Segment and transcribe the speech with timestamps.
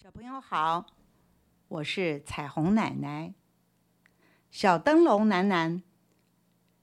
[0.00, 0.86] 小朋友好，
[1.66, 3.34] 我是彩虹奶奶。
[4.48, 5.82] 小灯笼楠楠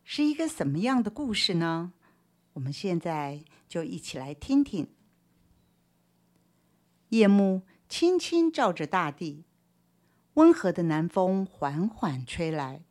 [0.04, 1.94] 是一个什么样的故事呢？
[2.52, 4.94] 我们现在就一起来听听。
[7.08, 9.46] 夜幕轻轻照着大地，
[10.34, 12.84] 温和的南风缓缓吹来，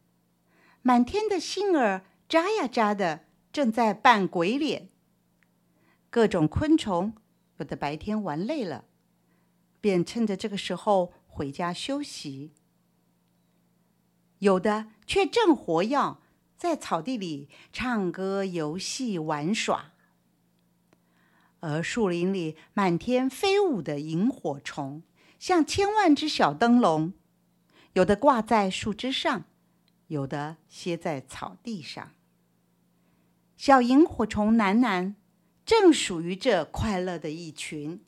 [0.80, 4.88] 满天的星儿眨呀眨的，正在扮鬼脸。
[6.08, 7.14] 各种昆虫
[7.58, 8.86] 有的白天玩累了。
[9.84, 12.54] 便趁着这个时候回家休息，
[14.38, 16.16] 有的却正活跃
[16.56, 19.92] 在草地里唱歌、游戏、玩耍。
[21.60, 25.02] 而树林里满天飞舞的萤火虫，
[25.38, 27.12] 像千万只小灯笼，
[27.92, 29.44] 有的挂在树枝上，
[30.06, 32.12] 有的歇在草地上。
[33.58, 35.16] 小萤火虫楠楠
[35.66, 38.02] 正属于这快乐的一群。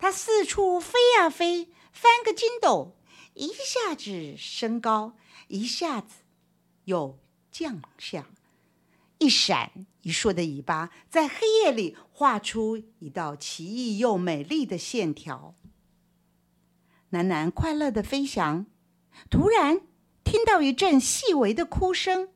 [0.00, 2.96] 它四处飞呀飞，翻个筋斗，
[3.34, 5.14] 一下子升高，
[5.48, 6.22] 一下子
[6.84, 7.18] 又
[7.52, 8.26] 降下，
[9.18, 15.54] 一闪一烁的尾巴在黑夜里画出一道奇异又美丽的线条。
[17.10, 18.64] 楠楠快乐的飞翔，
[19.28, 19.82] 突然
[20.24, 22.30] 听到一阵细微的哭声。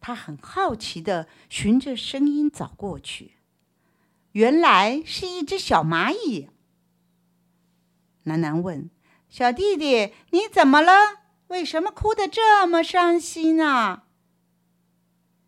[0.00, 3.38] 他很好奇的循着声音找过去。
[4.34, 6.48] 原来是一只小蚂蚁。
[8.24, 8.90] 楠楠问
[9.30, 10.92] ：“小弟弟，你怎么了？
[11.48, 14.02] 为什么哭得这么伤心呢？”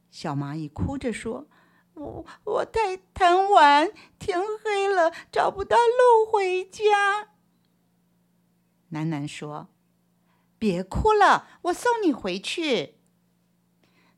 [0.09, 1.49] 小蚂蚁哭着说
[1.95, 7.31] ：“我我太贪玩，天黑了找不到路回家。”
[8.91, 9.69] 楠楠说
[10.61, 12.95] ：“别哭了，我送你回去。”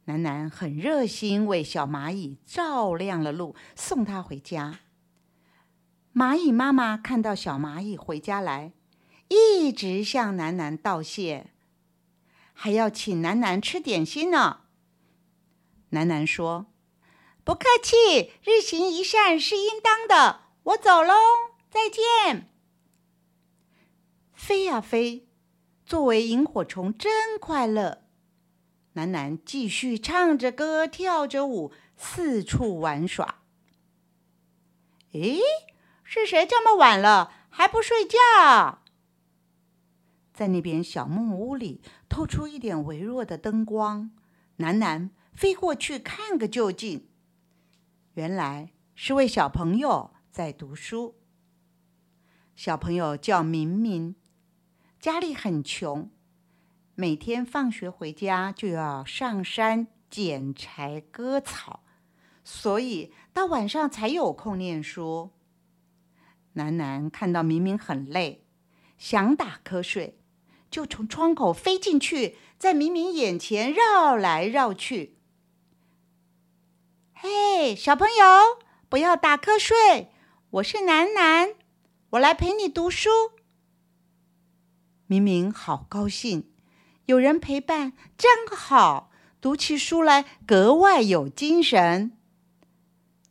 [0.08, 4.80] 楠楠很热心，为小蚂蚁照亮了路，送它回家。
[6.14, 8.72] 蚂蚁妈妈看到小蚂蚁回家来，
[9.28, 11.48] 一直向楠楠道谢，
[12.54, 14.60] 还要请楠楠吃点心呢。
[15.90, 16.68] 楠楠说
[17.44, 21.12] ：“不客气，日行一善是应当的，我走喽，
[21.68, 22.50] 再见。”
[24.32, 25.28] 飞呀飞，
[25.84, 28.07] 作为萤火虫真快乐。
[28.98, 33.42] 楠楠继续唱着歌，跳着舞，四处玩耍。
[35.12, 35.38] 诶，
[36.02, 38.80] 是谁这么晚了还不睡觉？
[40.34, 44.10] 在那边小木屋里透出一点微弱的灯光，
[44.56, 47.08] 楠楠飞过去看个究竟。
[48.14, 51.14] 原来是位小朋友在读书。
[52.56, 54.16] 小朋友叫明明，
[54.98, 56.10] 家里很穷。
[57.00, 61.84] 每天放学回家就要上山捡柴割草，
[62.42, 65.30] 所以到晚上才有空念书。
[66.54, 68.44] 楠楠看到明明很累，
[68.98, 70.18] 想打瞌睡，
[70.72, 75.20] 就从窗口飞进去，在明明眼前绕来绕去。
[77.14, 80.10] 嘿，小朋友，不要打瞌睡，
[80.50, 81.54] 我是楠楠，
[82.10, 83.08] 我来陪你读书。
[85.06, 86.50] 明明好高兴。
[87.08, 89.10] 有人陪伴真好，
[89.40, 92.18] 读起书来格外有精神。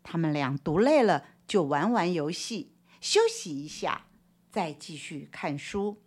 [0.01, 4.07] 他们俩读累了，就玩玩游戏，休息一下，
[4.49, 6.01] 再继续看书。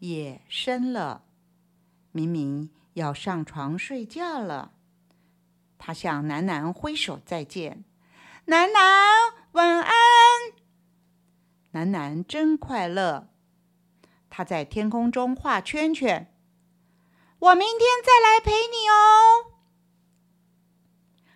[0.00, 1.22] 夜深了，
[2.10, 4.72] 明明要上床睡觉了。
[5.78, 7.84] 他向楠楠挥手再见
[8.46, 9.92] ：“楠楠，晚安。”
[11.70, 13.31] 楠楠真快乐。
[14.34, 16.34] 他在天空中画圈圈。
[17.38, 19.52] 我明天再来陪你哦，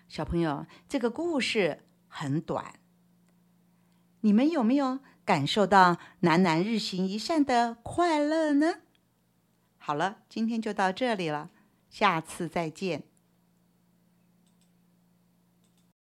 [0.07, 0.65] 小朋友。
[0.89, 2.79] 这个故事很短，
[4.21, 8.79] 你们有没有感受到楠楠日行一善的快乐呢？
[9.77, 11.51] 好了，今天就到这里了，
[11.91, 13.06] 下次再见。